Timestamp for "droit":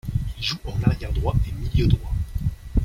1.13-1.35, 1.85-2.15